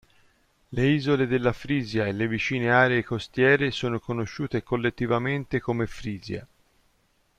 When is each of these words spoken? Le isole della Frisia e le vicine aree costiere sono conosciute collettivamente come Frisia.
Le 0.71 0.83
isole 0.89 1.27
della 1.27 1.51
Frisia 1.53 2.07
e 2.07 2.11
le 2.11 2.27
vicine 2.27 2.71
aree 2.71 3.03
costiere 3.03 3.69
sono 3.69 3.99
conosciute 3.99 4.63
collettivamente 4.63 5.59
come 5.59 5.85
Frisia. 5.85 6.43